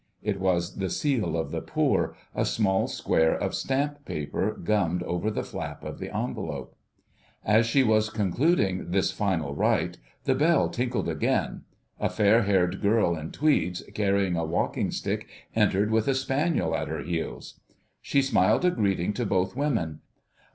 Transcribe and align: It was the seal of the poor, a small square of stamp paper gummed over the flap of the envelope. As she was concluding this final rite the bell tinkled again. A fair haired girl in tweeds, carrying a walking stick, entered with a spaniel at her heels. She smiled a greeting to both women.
It 0.23 0.39
was 0.39 0.77
the 0.77 0.89
seal 0.89 1.37
of 1.37 1.51
the 1.51 1.61
poor, 1.61 2.15
a 2.33 2.43
small 2.43 2.87
square 2.87 3.35
of 3.35 3.53
stamp 3.53 4.03
paper 4.03 4.53
gummed 4.53 5.03
over 5.03 5.29
the 5.29 5.43
flap 5.43 5.83
of 5.83 5.99
the 5.99 6.09
envelope. 6.09 6.75
As 7.45 7.67
she 7.67 7.83
was 7.83 8.09
concluding 8.09 8.89
this 8.89 9.11
final 9.11 9.53
rite 9.53 9.99
the 10.23 10.33
bell 10.33 10.69
tinkled 10.69 11.07
again. 11.07 11.65
A 11.99 12.09
fair 12.09 12.41
haired 12.41 12.81
girl 12.81 13.15
in 13.15 13.29
tweeds, 13.29 13.83
carrying 13.93 14.35
a 14.35 14.43
walking 14.43 14.89
stick, 14.89 15.27
entered 15.55 15.91
with 15.91 16.07
a 16.07 16.15
spaniel 16.15 16.75
at 16.75 16.87
her 16.87 17.03
heels. 17.03 17.59
She 18.01 18.23
smiled 18.23 18.65
a 18.65 18.71
greeting 18.71 19.13
to 19.13 19.25
both 19.27 19.55
women. 19.55 19.99